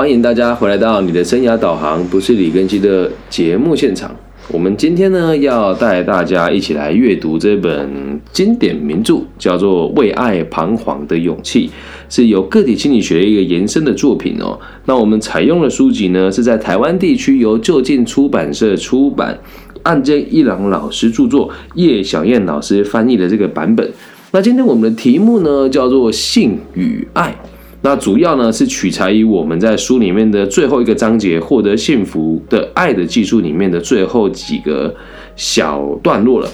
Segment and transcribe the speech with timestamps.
[0.00, 4.10] 欢迎大家回来到你的生涯导航，不是李根基的节目现场。
[4.50, 11.68] 我们今天呢，要带大家一起来阅读这本经典名著，叫做《为爱彷徨的勇气》，
[12.08, 14.58] 是由个体心理学一个延伸的作品哦。
[14.86, 19.38] 那我们采用的书籍呢，是在台湾地区由就近出版社出版，
[19.82, 23.86] 岸见一郎老师著作，叶小燕老师翻译的这个版本。
[24.30, 27.36] 那今天我们的题目呢，叫做“性与爱”。
[27.82, 34.94] 那主要呢是取材于我们在书里面的最后一个章节，获得幸福的爱的技术里面的最后几个
[35.34, 36.48] 小段落了。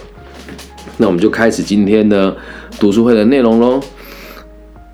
[0.98, 2.36] 那我们就开始今天的
[2.78, 3.80] 读书会的内容喽。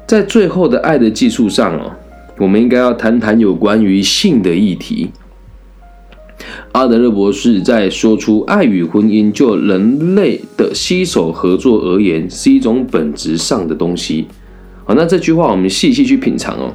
[0.06, 1.92] 在最后的爱的技术上哦，
[2.38, 5.10] 我们应该要谈谈有关于性的议题。
[6.72, 14.26] 阿德勒博士在说出爱与婚姻就人类的携手合作而言，是一种本质上的东西。
[14.84, 16.74] 好，那这句话我们细细去品尝哦。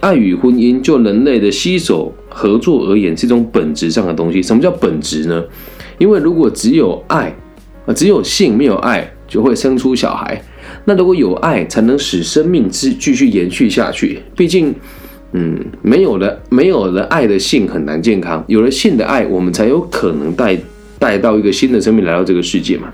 [0.00, 4.42] 爱与婚姻就人类的携手合作而言，是一种本质上的东西。
[4.42, 5.44] 什么叫本质呢？
[5.98, 7.36] 因为如果只有爱
[7.84, 10.42] 啊，只有性没有爱，就会生出小孩。
[10.86, 14.20] 那如果有爱，才能使生命继继续延续下去。
[14.34, 14.74] 毕竟，
[15.32, 20.56] 嗯，没有了没有了爱的性很难健康，有了性的爱，我们才有可能带
[20.98, 22.90] 带到一个新的生命来到这个世界嘛。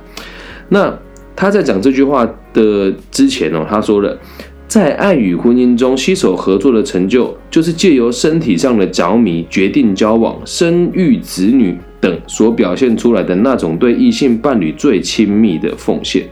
[0.71, 0.99] 那。
[1.39, 2.27] 他在讲这句话
[2.57, 4.19] 的之前哦，他说了，
[4.67, 16.25] 在爱与婚姻中携手合作的成就，就是借由身体上的着迷、决定交往、生育子女等所表现出来的那种对异性伴侣最亲密的奉献。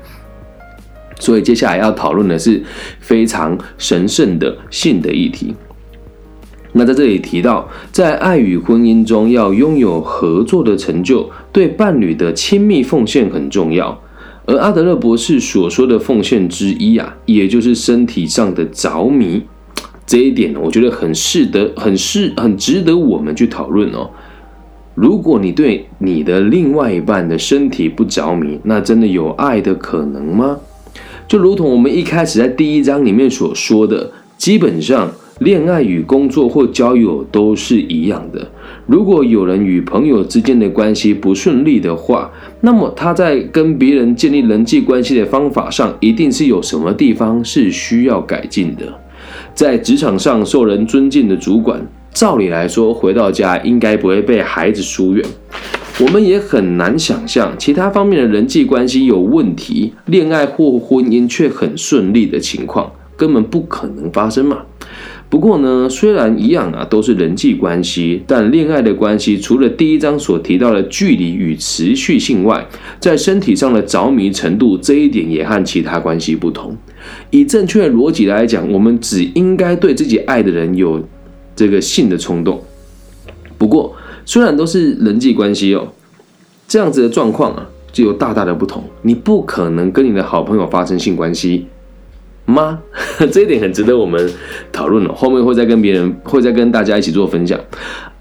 [1.21, 2.61] 所以接下来要讨论的是
[3.01, 5.55] 非常神圣的性的议题。
[6.73, 13.97] 那在这里提到，在爱与婚姻中要拥有合作的成就，对伴侣的亲密奉献很重要。
[14.47, 19.43] 而阿德勒博士所说的奉献之一啊，也就是身体上的着迷，
[20.07, 24.11] 这一点我觉得很适得、很适、很值得我们去讨论哦。
[24.95, 30.59] 如果你对你的另外一半的身体不着迷，那真的有爱的可能吗？
[31.27, 35.11] 就如同我们一开始在第一章里面所说的，基本上。
[35.41, 38.47] 恋爱与工作或交友都是一样的。
[38.87, 42.31] 如果有人与朋友之间的关系不顺利的话，
[42.61, 49.01] 那么他在跟别人建立人际关系的方法上，一定是有什么地方是需要改进的。
[49.55, 55.25] 在职场上受人尊敬的主管，照理来说回到家应该不会被孩子疏远。
[56.01, 64.59] 我们也很难想象其他方面的人际关系有问题，恋爱或婚姻却很顺利的情况，根本不可能发生嘛。
[65.31, 72.65] 不过呢，虽然一样啊，都是人际关系，但恋爱的关系除了第一章所提到的距离与持续性外，
[73.01, 76.77] 在身体上的着迷程度这一点也和其他关系不同。
[77.31, 81.03] 以正确的逻辑来讲，我们只应该对自己爱的人有
[81.57, 82.63] 这个性的冲动。
[83.59, 85.89] 不过，虽然都是人际关系哦，
[86.69, 88.85] 这样子的状况啊，就有大大的不同。
[89.03, 91.67] 你不可能跟你的好朋友发生性关系。
[92.47, 92.79] 吗？
[93.33, 94.31] 这一点很值得我们
[94.73, 95.13] 讨论了。
[95.15, 97.59] 后面会再跟别人，会再跟大家一起做分享。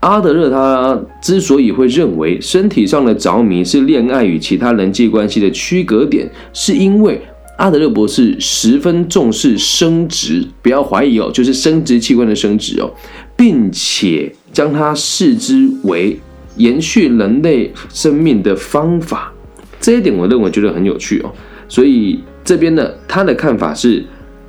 [0.01, 7.19] 阿德勒他之所以会认为身体上的着迷是恋爱与其他人际关系的区隔点，是因为
[7.57, 12.91] 阿德勒博士十分重视生殖，不要怀疑哦，就是生殖器官的生殖哦，
[13.37, 16.19] 并且将它视之为
[16.57, 19.31] 延续人类生命的方法。
[19.79, 21.31] 这一点我认为觉得很有趣哦，
[21.69, 24.03] 所以这边呢，他的看法是。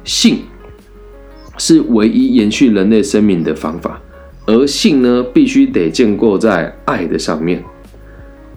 [0.05, 0.39] 性
[1.59, 4.01] 是唯一延续人类生命的方法，
[4.47, 7.65] 而性呢，必须得建构在爱的上面，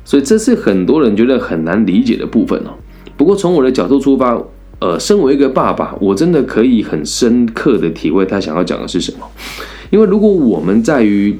[0.03, 2.72] 所以这是很多人觉得很难理解的部分哦。
[3.16, 4.38] 不过从我的角度出发，
[4.80, 9.19] 呃，身为一个爸爸，我真的可以很深刻的体会他想要讲的是什么。
[9.90, 11.38] 因为如果我们在于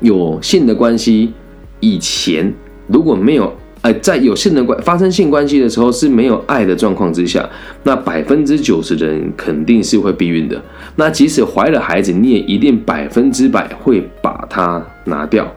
[0.00, 1.32] 有性的关系
[1.80, 2.54] 以前，
[2.86, 3.52] 如果没有。
[3.82, 7.48] 呃，在有性的关发生性关系的时候是没有爱的状况之下，
[7.82, 10.60] 那百分之九十的人肯定是会避孕的。
[10.94, 15.52] 那即使怀了孩子，你也一定百分之百会把它拿掉，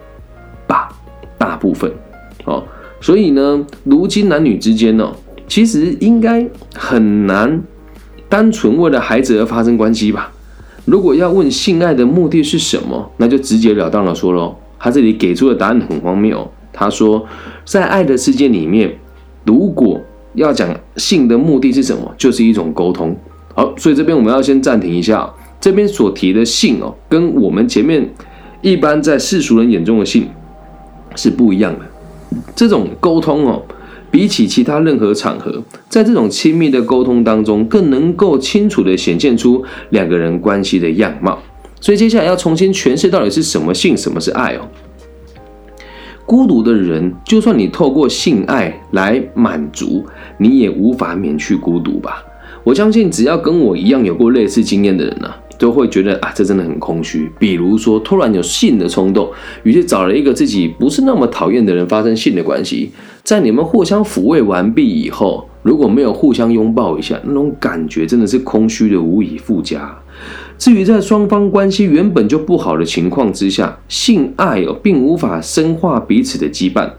[0.65, 0.89] 吧？
[1.37, 1.91] 大部分
[2.45, 2.63] 哦。
[2.99, 5.11] 所以呢，如今男女之间呢，
[5.47, 6.43] 其实应该
[6.73, 7.61] 很难
[8.27, 10.31] 单纯为了孩子而发生关系吧？
[10.85, 14.55] 如果要问性爱的目的是什么，那就直截了当的说喽。
[14.79, 16.51] 他这里给出的答案很荒谬。
[16.77, 17.25] 他说，
[17.63, 18.93] 在爱的世界里面，
[19.45, 20.01] 如果
[20.33, 23.15] 要讲性的目的是什么，就是一种沟通。
[23.53, 25.33] 好，所以这边我们要先暂停一下。
[25.61, 28.07] 这边所提的性哦，跟我们前面
[28.61, 30.27] 一般在世俗人眼中的性
[31.15, 31.85] 是不一样的。
[32.53, 33.63] 这种沟通哦，
[34.11, 41.39] 比起其他任何场合，在这种亲密的沟通当中，更能够清楚的显现出两个人关系的样貌。
[41.79, 44.67] 所以接下来要重新诠释到底是什么性，什么是爱哦。
[46.25, 50.03] 孤独的人，就算你透过性爱来满足，
[50.39, 52.23] 你也无法免去孤独吧？
[52.63, 55.29] 我相信，只要跟我一样有过类似经验的人呢，
[55.59, 57.31] 都会觉得啊，这真的很空虚。
[57.37, 59.29] 比如说，突然有性的冲动，
[59.61, 62.89] 于是找了一个自己不是那么讨厌的人发生性的关系，
[63.23, 69.95] 在你们互相抚慰完毕以后，如果没有互相拥抱一下，那种感觉真的是空虚的无以复加。
[70.57, 76.89] 至于在双方关系原本就不好的情况之下，性爱哦，并无法深化彼此的羁绊，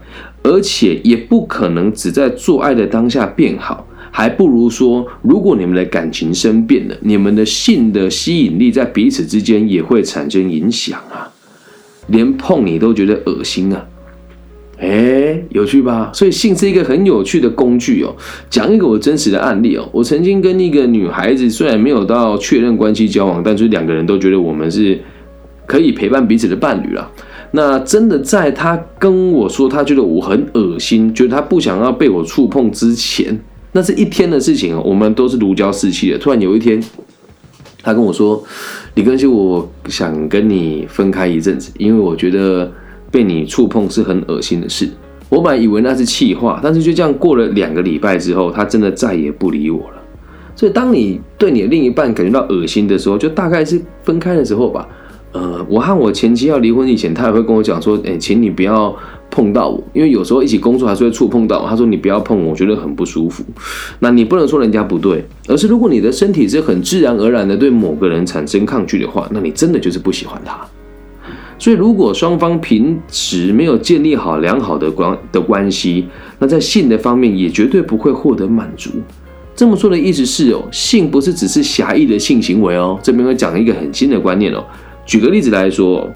[0.43, 11.27] 而且也不可能只在做爱的当下变好，还不如说，如果你们的感情生变了，你们的性的吸引力在彼此之间也会产生影响啊，
[12.07, 13.85] 连碰你都觉得恶心啊。
[14.79, 16.11] 哎，有趣吧？
[16.13, 18.15] 所以性是一个很有趣的工具哦。
[18.47, 24.99] 讲一个我真实的案例哦，我曾经跟一个女孩子，虽然没有到确认关系交往，但是两个人都觉得我们是
[25.65, 27.11] 可以陪伴彼此的伴侣了。
[27.53, 33.35] 那真的在她跟我说她觉得我很恶心，觉得她不想要被我触碰之前，
[33.71, 34.79] 那是一天的事情。
[34.83, 36.19] 我们都是如胶似漆的。
[36.19, 36.79] 突然有一天，
[37.81, 38.43] 她跟我说
[38.93, 42.71] ：“李根熙，我想跟你分开一阵子，因为我觉得。”
[43.11, 44.89] 被你触碰是很恶心的事，
[45.29, 49.97] 我本来以为那是气话，但是就这样过了两个礼拜之后，他真的再也不理我了。
[50.55, 54.87] 所以，当你对你的另一半感觉到恶心的时候，就大概是分开的时候吧。
[55.33, 58.95] 呃，我和我前妻要离婚以前，他也会跟我讲说：“哎，请你不要
[59.29, 63.43] 碰到我，因为有时候一起工作还是会触碰到。”他说：“你不要碰我，我觉得很不舒服。”
[63.99, 70.65] 那你不能说人家不对，而是如果你的身体是很自然而然的对某个人产生抗拒的话，那你真的就是不喜欢他。
[71.59, 76.05] 所以，如果双方平时没有建立好良好的关的关系，
[76.39, 78.91] 那在性的方面也绝对不会获得满足。
[79.55, 82.99] 这么说的意思是哦，性不是只是狭义的性行为哦。
[83.01, 84.63] 这边会讲一个很新的观念哦。
[85.03, 86.07] 举个例子来说，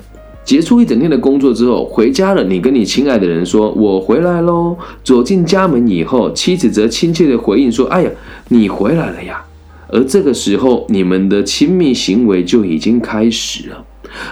[0.44, 8.12] 结束一整天的工作之后，回家了，你跟你亲爱的人说：“我回来喽。”走进家门以后，妻子则亲切的回应说：“哎呀，
[8.50, 9.44] 你回来了呀。”
[9.90, 13.84] 而这个时候，你们的亲密行为就已经开始了。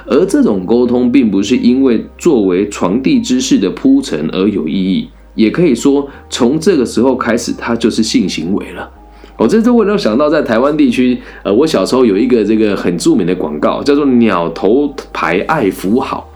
[0.06, 8.90] 而这种沟通并不是因为作为传递知识的铺陈而有意义，也可以说从这个时候开始，它就是性行为了。
[9.38, 16.30] 我这次我都想到，在台湾地区，呃，我小时候有一个这个很著名的广告，叫做“鸟头牌爱福好”。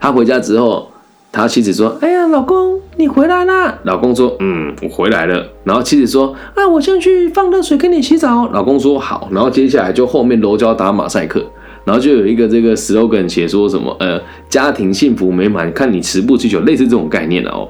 [0.00, 0.90] 他回家之后，
[1.30, 11.44] 他妻子说：“哎呀，老公，你回来啦！”老公说：“嗯，我回来了。”然后妻子说：“啊，我先去放热水给你洗澡。”老公说：“好。”然后接下来就后面柔焦打马赛克。
[11.84, 17.68] 然后就有一个这个 slogan 写说什么呃家庭幸福美满看你持不持久类似这种概念的哦，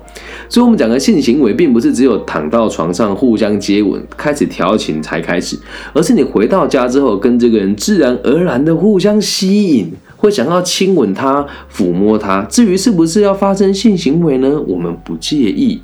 [0.49, 5.59] 所以我们讲的性行为并不是只有躺到床上互相接吻开始调情才开始，
[5.93, 12.43] 而是你回到家之后跟这个人自然而然的互相吸引，会想要亲吻他抚摸他。
[12.43, 14.61] 至于是不是要发生性行为呢？
[14.67, 15.81] 我们不介意。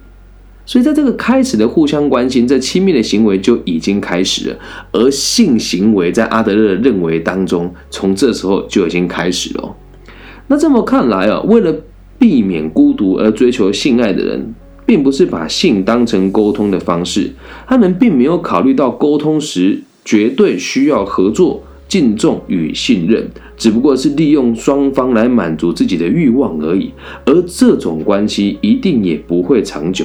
[0.69, 4.59] 所以，在这个开始的互相关心、这亲密的行为就已经开始了，
[4.93, 9.75] 而性行为在阿德勒认为当中，从这时候就已经开始了。
[10.49, 11.75] 那这么看来啊，为了
[12.19, 14.55] 避免孤独而追求性爱的人，
[14.85, 17.33] 并不是把性当成沟通的方式，
[17.67, 23.27] 他们并没有考虑到沟通时绝对需要合作、敬重与信任，
[23.57, 26.93] 只不过是利用双方来满足自己的欲望而已。
[27.25, 30.05] 而这种关系一定也不会长久。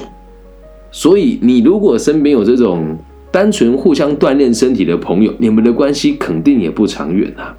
[0.96, 2.96] 所以，你如果身边有这种
[3.32, 7.52] 单纯互相锻炼身体的朋友，你们的关系肯定也不长远啊。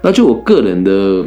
[0.00, 1.22] 那就我个人的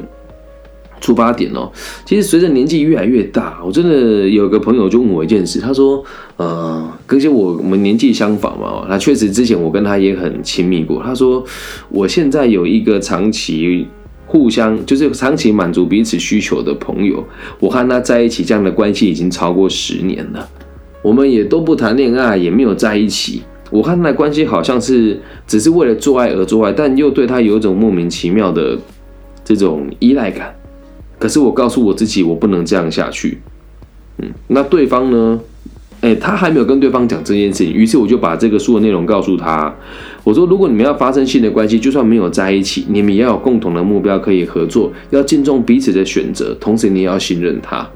[1.00, 1.72] 出发点哦，
[2.04, 6.04] 其实随着年纪越来越大，我真的有个朋友就问我一件事，他说
[6.38, 11.00] ：“呃，而且我我们年纪相仿嘛，那确实之前我跟他也很亲密过。
[11.04, 11.46] 他说，
[11.90, 13.86] 我现在有一个长期
[14.26, 17.24] 互相就是长期满足彼此需求的朋友，
[17.60, 20.50] 我和他在一起这样的关系已经超过十年了。”
[21.02, 23.42] 我们也都不谈恋爱，也没有在一起。
[23.70, 28.78] 我看那关系好像是只是为了做爱而做爱，但又对他有一种莫名其妙的
[29.44, 30.54] 这种依赖感。
[31.18, 33.40] 可是我告诉我自己，我不能这样下去。
[34.18, 35.40] 嗯，那对方呢？
[36.02, 39.72] 哎，他还没有跟对方讲这件事情，于是我就把这个书的内容告诉他。
[40.24, 47.88] 我说，如果你们要发生性的关系，就算没有在一起，你们也要有共同的目标可以合作，要敬重彼此的选择，同时你也要信任他。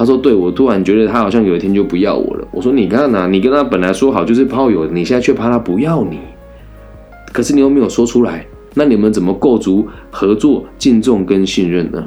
[0.00, 6.18] 他说：“对我突然觉得他好像有一天就不要我了。”我说：“你看呐，你跟他本来说好就是炮友，你现在却怕他不要你，
[7.34, 12.02] 可是你又没有说出来，那你们怎么构筑合作、敬重跟信任呢？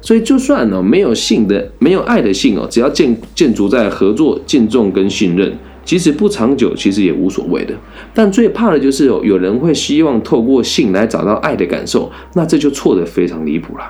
[0.00, 7.72] 所以就算呢没有性的、没有爱的性哦，只要建建筑在合作、敬重跟信任，即使不长久，其实也无所谓的。
[8.12, 13.84] 但最怕的就是哦，有人会希望透过性来找到爱的感受，那这就错得非常离谱了。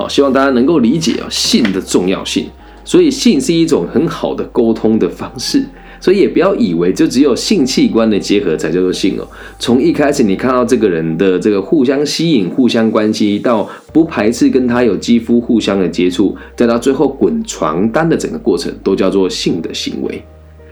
[0.00, 2.48] 好，希望大家能够理解哦性的重要性。
[2.84, 5.62] 所以性是一种很好的沟通的方式。
[6.00, 9.28] 所以也不要以为就只有性器官的结合才叫做性哦。
[9.58, 20.24] 从一开始你看到这个人的这个互相吸引、互相关系，到不排斥跟他有肌肤互相的接触，再到最后滚床单的整个过程，都叫做性的行为。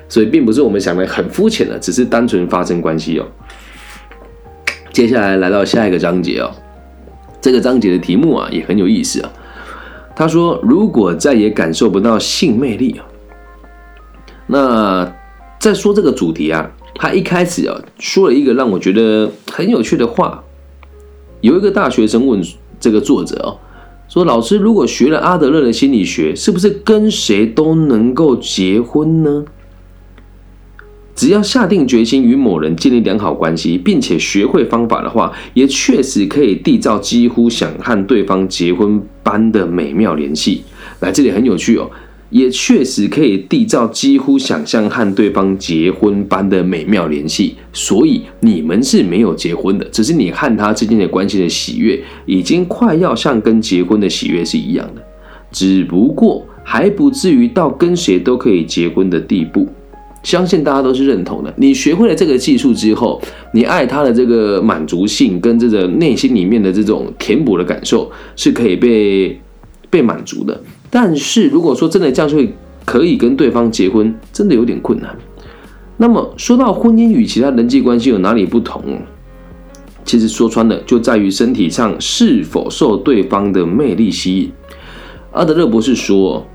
[0.09, 3.27] 所以并不是我们想的很肤浅的，只是单纯发生关系哦。
[4.91, 6.51] 接下来来到下一个章节哦，
[7.41, 9.33] 这个章节的题目啊也很有意思啊。
[10.15, 13.07] 他说：“如果再也感受不到性魅力啊，
[14.47, 15.15] 那……”
[15.61, 20.45] 在说这个主题啊，他一开始啊说了一个让我觉得很有趣的话。
[21.41, 22.41] 有一个大学生问
[22.79, 23.59] 这个作者哦，
[24.09, 29.45] 说：“老师，如果学了阿德勒的心理学，是不是跟谁都能够结婚呢？
[31.19, 40.63] 只要下定决心与某人建立良好关系，并且学会方法的话，也确实可以缔造几乎想和对方结婚般的美妙联系。”
[41.03, 41.91] 来，这里很有趣哦。
[42.31, 55.03] 也确实可以缔造几乎想象和对方结婚般的美妙联系，所以你们是没有结婚的，只是你和他之间的关系的喜悦已经快要像跟结婚的喜悦是一样的，
[55.51, 59.67] 只不过还不至于到跟谁都可以结婚的地步。
[60.23, 61.53] 相信大家都是认同的。
[61.57, 63.21] 你学会了这个技术之后，
[63.53, 69.41] 你爱他的这个满足性跟这个内心里面的这种填补的感受是可以被
[69.89, 70.61] 被满足的。
[70.91, 72.53] 但是如果说真的这样会
[72.85, 75.17] 可以跟对方结婚，真的有点困难。
[75.97, 78.83] 那么说到婚姻与其他人际关系有哪里不同？
[80.05, 84.51] 其实说穿了，就在于身体上是否受对方的魅力吸引。
[85.33, 86.47] 阿德勒博士说，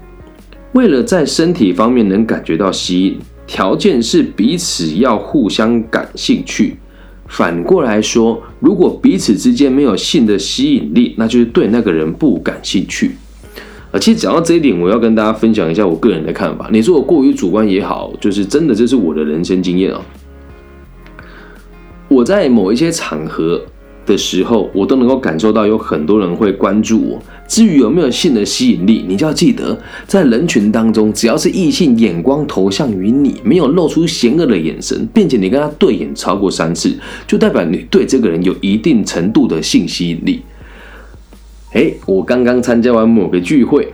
[0.71, 3.19] 为了在身体方面能感觉到吸引，
[3.53, 6.75] 条件是彼此要互相感兴趣。
[7.27, 13.11] 反过来说，如果彼此之间没有性的吸引力，那就是对那个人不感兴趣。
[13.91, 16.67] 啊，其实讲到这一点，我要跟大家分享一下我个人的看法。
[16.71, 20.01] 你说我过于主观也好，就是真的，这是我的人生经验啊。
[22.07, 23.61] 我在某一些场合
[24.05, 27.21] 的时候，我都能够感受到有很多人会关注我。
[27.47, 40.41] 至于有没有性的吸引力，你就要记得，在人群当中，只要是异性眼光投向于你，没有露出嫌恶的眼神，并且你跟他对眼超过三次，就代表你对这个人有一定程度的性吸引力。
[41.73, 43.91] 哎，我刚刚参加完某个聚会，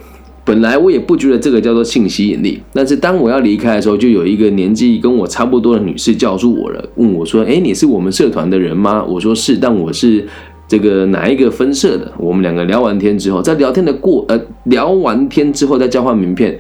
[0.50, 10.28] 本来我也不觉得这个叫做性吸引力，但是当我要离开的时候，就有一个年纪跟我差不多的女士叫住我了，问我说：“哎，你是我们社团的人吗？”我说：“是，但我是
[10.68, 16.60] 这个哪一个分社的？”我们两个聊完天之后，在聊天的过呃聊完天之后再交换名片，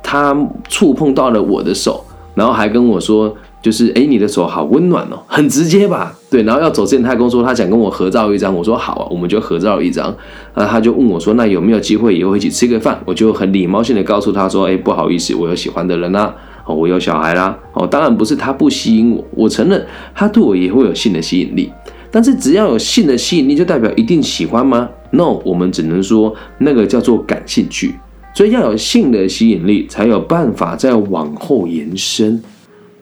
[0.00, 0.32] 他
[0.68, 2.04] 触碰到了我的手，
[2.36, 3.36] 然后还跟我说。
[3.64, 6.14] 就是哎，你的手好温暖哦， 很直接吧？
[6.28, 10.14] 对，然后要走之前，他跟我说他想跟我合照一张，我说好啊，我们就合照一张。
[10.54, 13.00] 那，他就问我说，那有没有机会以后一起吃个饭？
[13.06, 16.34] 我就很礼貌性的告诉他说，哎，不好意思，我有喜欢的人啦，
[16.66, 19.82] 哦，我有小孩啦，哦，当然不是他不吸引我，我承认
[20.14, 21.72] 他对我也会有性的吸引力，
[22.10, 27.94] 但是只要有性的吸引力，就代表一定喜欢吗？No，我们只能说那个叫做感兴趣，
[28.34, 32.42] 所以要有性的吸引力，才有办法再往后延伸。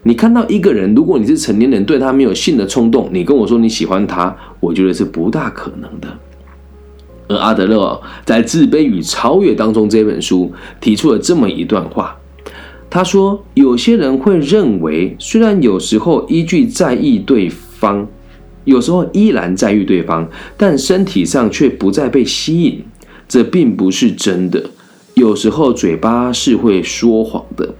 [0.05, 6.09] 你看到一个人，如果你是成年人，对他没有性的冲动，你跟我说你喜欢他，我觉得是不大可能的。
[7.29, 12.17] 而阿德勒在《自卑与超越》当中这本书提出了这么一段话，
[12.91, 18.07] 他说：有些人会认为，虽然有时候依据在意对方，
[18.65, 22.85] 有时候依然在意对方，但身体上却不再被吸引，
[23.29, 24.63] 这并不是真的。
[25.15, 27.73] 有时候嘴巴是会说谎的。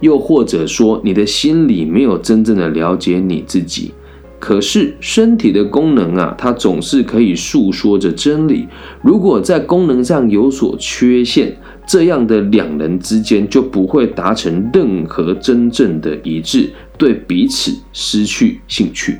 [0.00, 3.92] 又或者说，你的心里没有真正的了解你自己。
[4.38, 8.68] 可是身体的功能啊，它总是可以诉说着真理。
[9.02, 19.18] 如果在功能上有所缺陷，这样的两人之间就不会达成任何真正的一致，对彼此失去兴趣。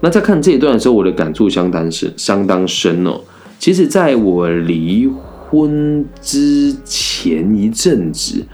[0.00, 3.20] 那在看这一段的时候，我的感触相当深，相当深哦。
[3.58, 8.46] 其实，在我离婚之前一阵子。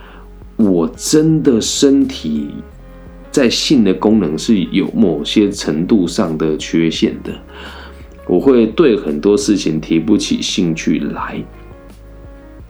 [0.63, 2.49] 我真的身体
[3.31, 7.31] 在性的功能是有某些程度上的缺陷的，
[8.27, 11.41] 我会对很多事情提不起兴趣来。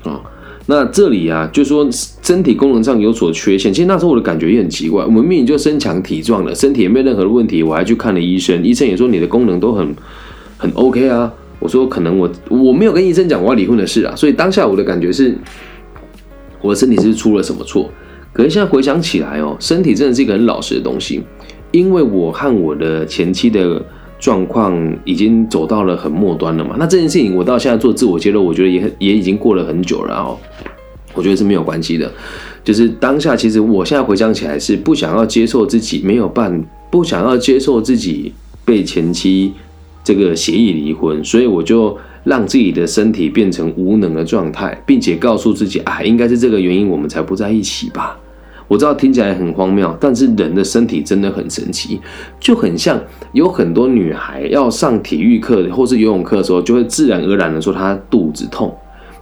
[0.03, 0.21] 啊，
[0.67, 3.73] 那这里啊，就说身体功能上有所缺陷。
[3.73, 9.95] 其实那时候我的感觉也很奇怪，我明明就身强体壮的，身体也没有任何的问题，我还去看了医生，医生也说你的功能都很
[10.57, 11.33] 很 OK 啊。
[11.59, 15.35] 我说可能我我没有跟医生讲我要离婚的事啊，所以当下我的感觉是。
[16.61, 17.89] 我的身体是出了什么错？
[18.33, 21.21] 可是现在回想起来哦，身体真的是一个很老实的东西，
[21.71, 23.83] 因为我和我的前妻的
[24.19, 26.75] 状况已经走到了很末端了嘛。
[26.79, 30.37] 那这件事情我到现在做自我揭露，我觉得也也已经过了很久了哦。
[31.13, 32.09] 我觉得是没有关系的，
[32.63, 39.51] 就是当下其实我现在回想起来是不想要接受自己没有办，不想要接受自己被前妻
[40.03, 41.97] 这个协议离婚，所以我就。
[42.23, 48.15] 让自己的身体变成无能的状态，并且告诉自己啊，应该是这个原因，我们才不在一起吧。
[48.67, 51.99] 我知道听起来很荒谬，但是人的身体真的很神奇，
[52.39, 53.01] 就很像
[53.33, 58.71] 有很多女孩要上体育课或是游泳课的时候，就会自然而然的说她肚子痛。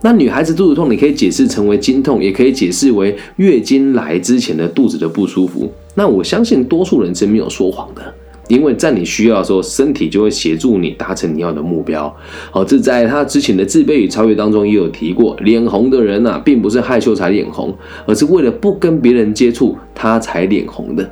[0.01, 5.71] 那女孩子肚子痛，你可以解释成为经痛，也可以解释为月经来之前的肚子的不舒服。
[5.95, 8.13] 那我相信多数人是没有说谎的。
[8.49, 12.13] 因为在你需要的时候，身体就会协助你达成你要的目标。
[12.51, 17.73] 好，这在他之前的自卑与超越当中也有提过，脸红的人呐，并不是害羞才脸红，
[18.05, 21.09] 而是为了不跟别人接触，他才脸红的。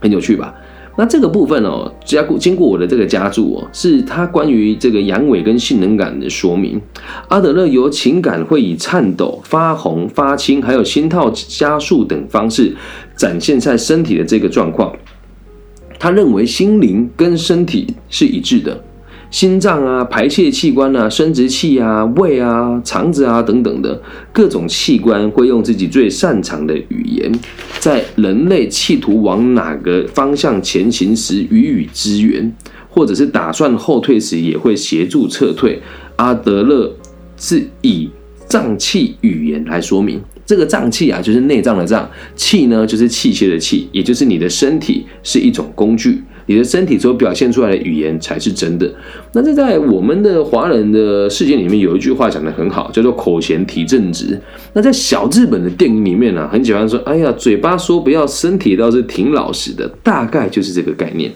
[0.00, 0.54] 很有趣吧？
[0.96, 6.80] 那这个部分哦，加经过我的这个加注哦，是他关于这个阳痿跟性能感的说明。
[7.28, 12.72] 阿德勒由情感会以颤抖、发红、发青，还有心跳加速等方式
[13.16, 14.92] 展现在身体的这个状况。
[16.04, 18.78] 他认为心灵跟身体是一致的，
[19.30, 23.98] 心脏啊、排泄器官啊、生殖器啊、胃啊、肠子啊等等的
[24.30, 27.32] 各种器官会用自己最擅长的语言，
[27.78, 32.54] 在人类企图往哪个方向前行时予以支援，
[32.90, 35.80] 或者是打算后退时也会协助撤退。
[36.16, 36.92] 阿德勒
[37.38, 38.10] 是以
[38.46, 40.20] 脏器语言来说明。
[40.46, 42.04] 这个脏器啊，就是内脏的脏；
[42.36, 46.22] 器呢，就是器械的器，也就是你的身体是一种工具。
[46.46, 48.86] 你的身体所表现出来的语言才是真的。
[49.32, 54.38] 那这在我们的华人的世界里面，有一句话讲得很好，叫做“口嫌体正直”。
[54.74, 61.32] 那在小日本的电影里面呢，很喜欢说：“哎呀，嘴巴说不要，身体倒是挺老实的。”大概就是这个概念。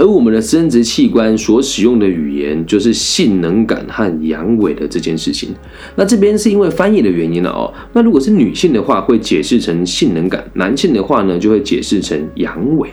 [0.00, 5.50] 而我们的生殖器官所使用的语言，就是性能感和阳痿的这件事情。
[5.94, 7.70] 那这边是因为翻译的原因了哦。
[7.92, 12.86] 那如果是女性的话，会解释成性能感；男性的话呢，就会解释成阳痿。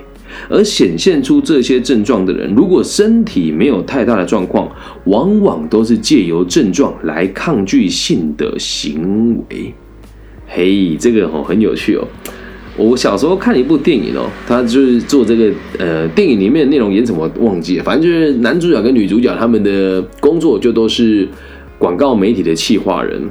[0.49, 4.69] 而显现出这些症状的人，如果身体没有太大的状况，
[5.05, 9.73] 往往都是借由症状来抗拒性的行为。
[10.45, 12.05] 嘿，这个哦很有趣哦。
[12.77, 21.27] 我小时候看一部电影哦，他就是做这个呃电影里面内容演什么忘记了，反正就是男主角跟女主角他们的工作就都是
[21.79, 23.21] 广告媒体的企划人，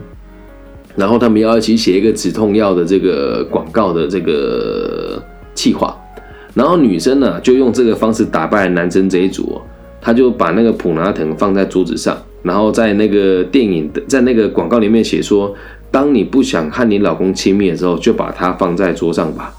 [0.96, 5.22] 然后他们要一起写一个止痛药的这个广告的这个
[5.54, 5.96] 企划，
[6.52, 9.61] 然后女生呢就用这个方式打败男生这一组，
[10.00, 15.54] 他就把那个普拿疼放在桌子上，然后在那个电影的在那个广告里面写说。
[15.88, 19.54] 当你不想和你老公亲密的时候，就把它放在桌上吧。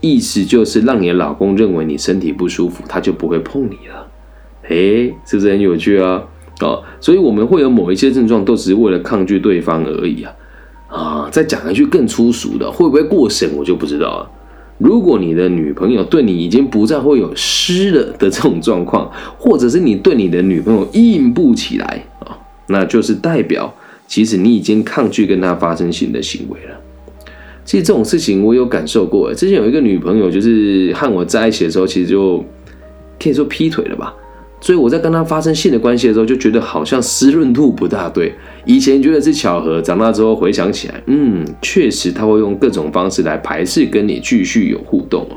[0.00, 4.06] 意思就是让你老公认为你身体不舒服，他就不会碰你了。
[4.68, 6.22] 诶，是不是很有趣啊？
[6.60, 10.32] 哦，所以我们会有某一些症状，都只是为了抗拒对方而已啊。
[10.88, 14.30] 啊，再讲一句更粗俗的，会不会过审我就不知道了。
[14.76, 22.04] 如果你的女朋友对你已经不再会有湿了的这种状况，或者是你对你的女朋友硬不起来，
[22.68, 23.74] 那就是代表。
[24.06, 26.80] 其实你已经抗拒跟他发生性的行为了。
[27.62, 29.34] 其实这种事情我有感受过。
[29.34, 32.42] 之前有一个女朋友，就是和我在一起的时候，其实就
[33.22, 34.14] 可以说劈腿了吧。
[34.62, 38.32] 所以我在跟他发生性的关系的时候，就觉得好像湿润度不大对。
[38.64, 45.36] 以前觉得是巧合，长大之后回想起来，嗯，确实他会用各种方式来排斥跟你继续有互动哦。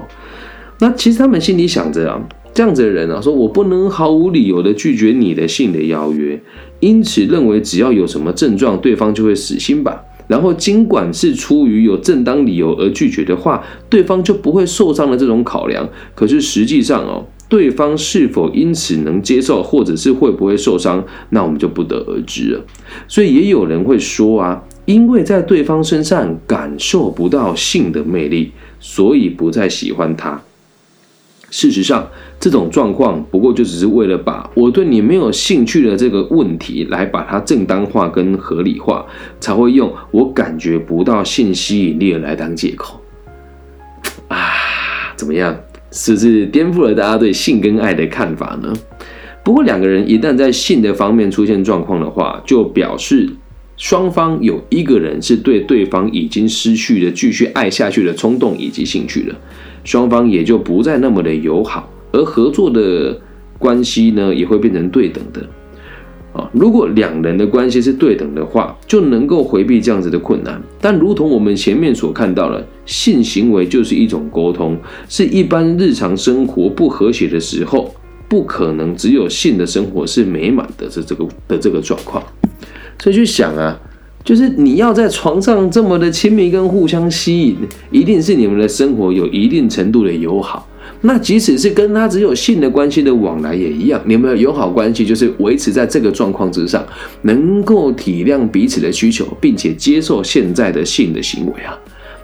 [0.80, 2.22] 那其实他们心里想着啊。
[2.54, 6.38] 这样子的人啊，说我不能毫无理由的拒绝你的性的邀约，
[6.82, 10.04] 因此认为只要有什么症状，对方就会死心吧。
[10.28, 15.88] 然后尽管是出于有正当理由而拒绝的话，对方就不会受伤的这种考量。
[16.16, 22.62] 可是实际上哦，对方是否因此能接受，或者是会不会受伤，那我们就不得而知了。
[23.10, 30.42] 所以也有人会说啊，因为在对方身上感受不到性的魅力，所以不再喜欢他。
[31.52, 32.10] 事实上，
[32.40, 39.06] 这种状况不过就只是为了把我对你没有兴趣的这个问题来把它正当化跟合理化，
[39.40, 43.00] 才会用我感觉不到性吸引力来当借口。
[44.30, 44.38] 啊，
[45.16, 45.56] 怎么样？
[45.92, 48.74] 是不是颠覆了大家对性跟爱的看法呢？
[49.44, 53.30] 不过两个人一旦在性的方面出现状况的话，就表示
[53.76, 59.36] 双方有一个人是对对方已经失去了继续爱下去的冲动以及兴趣了。
[59.84, 63.20] 双方也就不再那么的友好，而合作的
[63.58, 65.42] 关系呢，也会变成对等的。
[66.34, 70.62] 啊，如果两人的关系是对等的话，就能够回避这样子的困难。
[70.80, 74.78] 但如同我们前面所看到的，性行为就是一种沟通，
[75.10, 77.94] 是一般日常生活不和谐的时候，
[78.30, 82.24] 不可能只有性的生活是美满的，是这个的这个状况。
[82.98, 83.78] 所以去想啊，
[84.24, 87.58] 就是你要在床上这么的亲密跟互相吸引，
[87.92, 90.68] 一定是你们的生活有一定程度的友好。
[91.04, 96.86] 那即使是跟他只有性的关系的往来也一样，你们的友好关系就是维持在这个状况之上，
[97.24, 101.76] 能够体谅彼此的需求，并且接受现在的性的行为啊。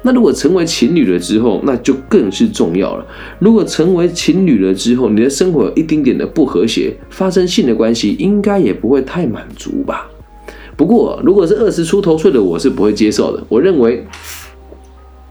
[0.04, 3.06] 那如果成为情侣了之后，那就更是重要了。
[3.40, 10.08] 如果成为情侣了之后，你的生活有一丁点的不和谐，发生性的关系应该也不会太满足吧？
[10.78, 13.44] 不过，如果是二十出头岁的我，是不会接受的。
[13.50, 14.06] 我认为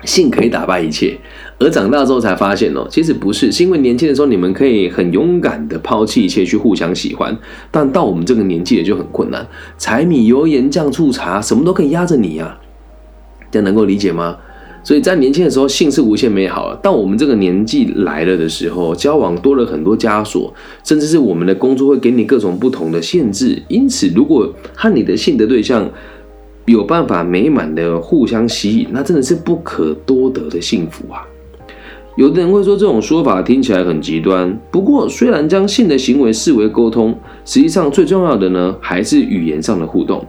[0.04, 1.16] 性可以打败一切。
[1.58, 7.34] 而长大之后才发现哦，其实不是，是因为年轻的时候你们可以很勇敢的抛弃一切去互相喜欢，
[7.70, 9.46] 但到我们这个年纪也就很困难，
[9.78, 12.58] 柴米油盐酱醋茶什么都可以压着你呀，
[13.50, 14.36] 这样能够理解吗？
[14.86, 25.90] 所以在年轻的时候性是无限美好了，到我们这个年纪来了的时候，交往多了很多枷锁，甚至是我们的工作会给你各种不同的限制，因此如果和你的性的对象。
[26.66, 31.22] 有办法美满的互相吸引，那真的是不可多得的幸福啊！
[32.16, 40.26] 有的人会说这种说法听起来很极端，不过虽然将性的行为视为沟通，实际上最重要的呢还是语言上的互动。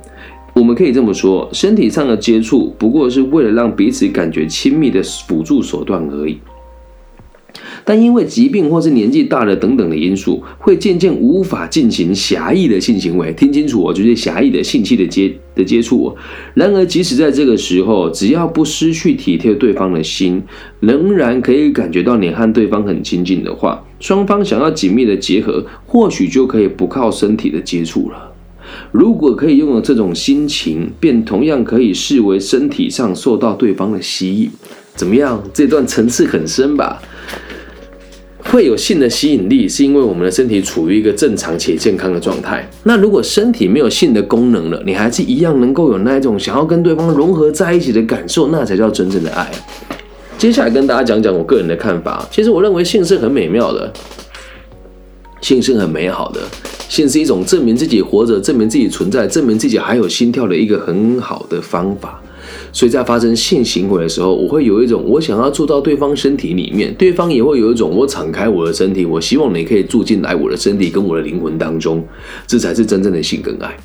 [0.58, 6.39] 我们可以这么说，身体上的接触不过是为了让彼此感觉亲密的辅助手段而已。
[7.86, 13.32] 但因为疾病或是年纪大了等等的因素，会渐渐无法进行狭义的性行为。
[13.34, 16.13] 听清楚哦，就是狭义的性器的接的接触。
[16.56, 20.41] 然而，即使在这个时候，只要不失去体贴对方的心，
[20.80, 28.34] 仍然可以感觉到你和对方很亲近的话，双方想要紧密的结合，或许就可以不靠身体的接触了。
[28.91, 34.49] 如果可以拥有这种心情，便同样可以视为身体上受到对方的吸引。
[34.95, 35.43] 怎么样？
[35.53, 37.01] 这段层次很深吧？
[38.49, 42.65] 会有性的吸引力，是因为我们的身体处于一个正常且健康的状态。
[42.84, 49.51] 那如果身体没有性的功能了，你还是一样能够有那一种想要跟对方融合在一起的感受，那才叫真正的爱。
[50.38, 52.25] 接下来跟大家讲讲我个人的看法。
[52.32, 53.91] 其实我认为性是很美妙的，
[55.41, 56.39] 性是很美好的，
[56.89, 62.21] 性是一种证明自己活着、证明自己存在、证明自己还有心跳的一个很好的方法。
[62.71, 72.06] 所以在发生性行为的时候，我会有一种我想要住到对方身体里面，对方也会有一种我敞开我的身体，我希望你可以住进来我的身体跟我的灵魂当中，
[72.45, 73.76] 这才是真正的性跟爱。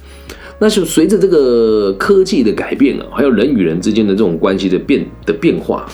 [0.59, 5.89] 那就随着这个科技的改变啊，还有人与人之间的这种关系的变的变化，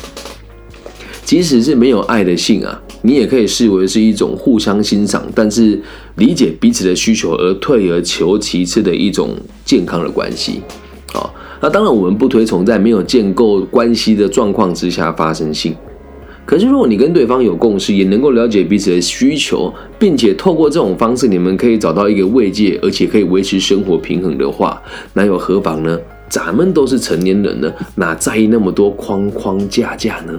[1.24, 5.80] 即使是没有爱的性啊，你也可以视为是一种互相欣赏，但是
[6.16, 10.60] 理解彼此的需求而退而求其次的一种健康的关系
[11.14, 11.24] 啊。
[11.58, 15.74] 那当然，我们不推崇在没有建构关系的状况之下发生性。
[16.44, 24.82] 可是，如果你跟对方有共识，也能够了解彼此的需求，并且透过这种方式，你们可以找到一个慰藉，而且可以维持生活平衡的话，
[25.14, 25.98] 那又何妨呢？
[26.28, 30.38] 咱们都是成年人了，哪在意那么多框框架架呢？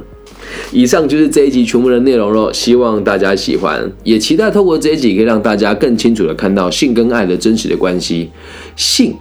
[0.71, 8.29] 以上就是这一集全部的内容了，希望大家喜欢，也期待透过这一集可以让大家更清楚的看到性跟爱的真实的关系。
[8.75, 9.15] 性。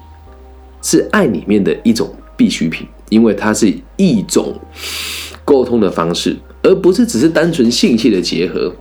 [0.80, 4.54] 是爱里面的一种必需品，因为它是一种
[5.44, 8.72] 沟通的方式，而不是只是单纯性器的结合。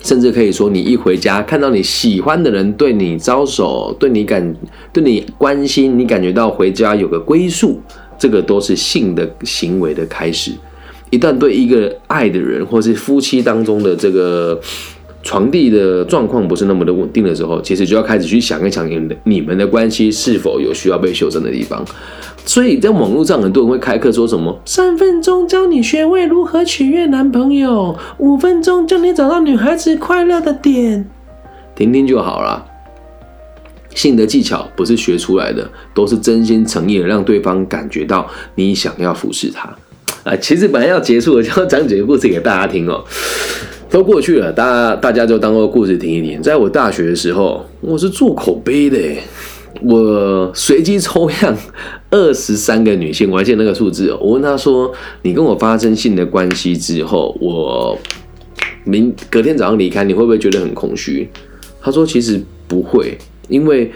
[0.00, 4.56] 甚至可以说，你一回家看到你喜欢的人对你招手，对你感
[4.92, 7.80] 对你关心，你感觉到回家有个归宿，
[8.16, 10.52] 这个都是性的行为的开始。
[11.12, 14.60] 一旦对一个爱的人，或是夫妻当中的这个。
[15.24, 21.80] 床地的状况不是那么的稳定的时候，其实就要开始去想一想，你的你们的关系是否有需要被修正的地方。
[22.44, 31.08] 所以在网络上，很多人会开课说什么：三分钟教你学会如何取悦男朋友，五分钟教你找到女孩子快乐的点。
[31.76, 32.66] 听听就好了。
[33.94, 39.72] 性的技巧不是学出来的，都是真心诚意的让对方感觉到你想要服侍他。
[40.24, 43.04] 啊，其实本来要结束了， 就要讲几个故事给大家听哦。
[43.90, 46.40] 都过去了，大家大家就当做故事听一听。
[46.40, 48.98] 在我大学的时候，我是做口碑的，
[49.82, 51.54] 我随机抽样
[52.08, 54.10] 二十三个女性，我还记得那个数字。
[54.14, 57.98] 我问她说：“你跟我发生性的关系之后，我
[58.84, 61.28] 明隔天早上离开，你会不会觉得很空虚？”
[61.82, 63.92] 她说：“其实不会，因为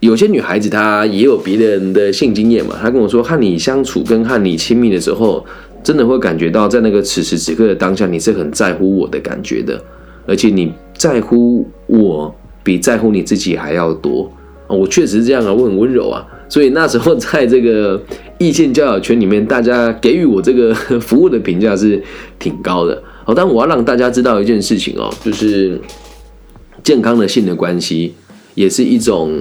[0.00, 2.76] 有些女孩子她也有别人的性经验嘛。
[2.80, 5.46] 她跟我说，和你相处跟和你亲密的时候。”
[5.82, 9.82] 真的会感觉到，在那个此时此刻的当下，你是很在乎我的感觉的，
[10.26, 12.32] 而且你在乎我
[12.62, 14.30] 比在乎你自己还要多
[14.66, 16.22] 我确实是这样啊，我很温柔啊。
[16.50, 17.98] 所以那时候在这个
[18.36, 21.98] 异性交友圈里面，大家给予我这个服务的评价是
[22.38, 23.02] 挺高的。
[23.24, 25.80] 好，但我要让大家知道一件事情哦，就是
[26.84, 28.12] 健康的性的关系
[28.54, 29.32] 也是一种。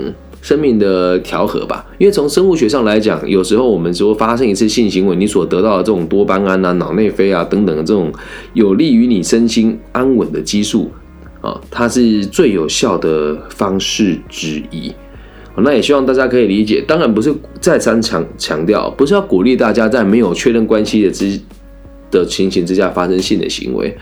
[0.41, 8.11] 生命的调和吧，因为从生物学上来讲，有时候我们说发生一次性行为，你所得到的这种多巴胺啊、脑内啡啊等等的这种
[8.53, 10.89] 有利于你身心安稳的激素
[11.41, 14.91] 啊，它是最有效的方式之一。
[15.57, 21.39] 那也希望大家可以理解，当然不是再三强强调，不是要鼓励大家在没有确认关系的之。
[22.11, 23.95] 的情形之下发生性的行为，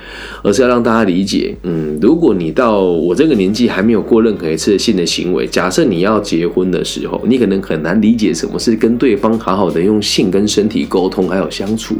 [0.43, 11.95] 而是要让大家理解，嗯，如果你到我这个年纪还没有过任何一次性的行为，假设你要结婚的时候，你可能很难理解什么是跟对方好好的用性跟身体沟通还有相处。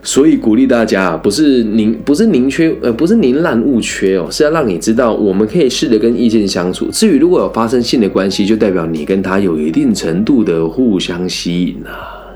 [0.00, 6.86] 所以鼓励大家，不是宁不是宁缺呃不是宁滥勿缺哦，是要让你知道我们可以试着跟意见相处。
[6.92, 12.27] 至于如果有发生性的关系，就代表你跟他有一定程度的互相吸引啊。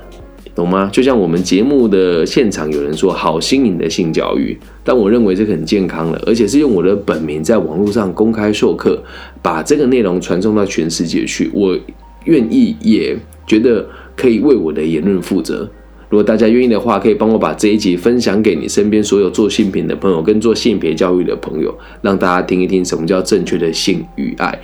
[0.55, 0.89] 懂吗？
[0.93, 9.01] 就像我们节目的现场有人说好新颖的性教育，但我认为这很健康了，而且是用我的本名在网络上公开授课，
[9.41, 11.49] 把这个内容传送到全世界去。
[11.53, 11.77] 我
[12.25, 13.83] 愿意，也觉得
[14.15, 15.67] 可以为我的言论负责。
[16.13, 24.59] 如果大家愿意的话，可以帮我把这一集分享给你身边所有做性品的朋友，跟做性别教育的朋友，让大家听一听什么叫正确的性与爱。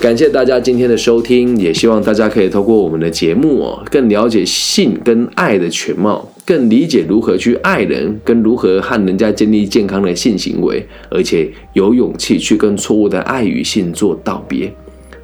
[0.00, 14.72] 感谢大家今天的收听，也希望大家可以透过我们的节目哦，更了解性跟爱的全貌，更理解如何去爱人，跟如何和人家建立健康的性行为，而且有勇气去跟错误的爱与性做道别。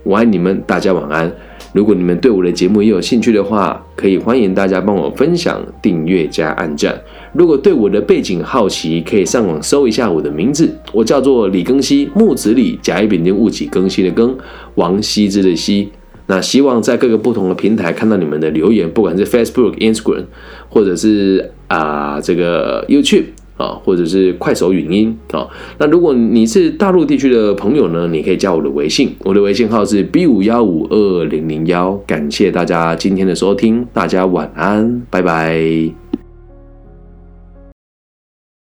[0.03, 1.33] 我爱你们，大家晚安。
[1.73, 6.99] 如果你们对我的节目也有兴趣的话，可以欢迎大家帮我分享、订阅加按赞。
[7.35, 14.35] 如果对我的背景好奇，可以上网搜一下我的名字，我叫做李庚希，木子李，甲乙丙丁戊己更新的庚，
[14.77, 15.91] 王羲之的羲。
[16.27, 20.25] 那希望在各个不同的平台看到你们的留言，不管是 Facebook、Instagram，
[20.69, 23.25] 或者是啊这个 YouTube。
[23.59, 25.47] 啊，或者是快手语音啊。
[25.79, 31.93] 那如果你是大陆地区的朋友呢，你可以加我的微信，我的微信号是 B 五幺五二零零幺。
[32.07, 36.08] 感谢大家今天的收听，大家晚安，拜拜。